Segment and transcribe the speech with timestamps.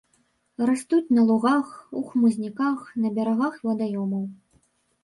[0.69, 1.69] Растуць на лугах,
[2.01, 4.27] у хмызняках, на берагах вадаёмаў.